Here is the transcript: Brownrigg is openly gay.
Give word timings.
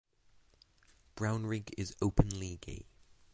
Brownrigg 1.15 1.75
is 1.77 1.95
openly 2.01 2.57
gay. 2.59 2.87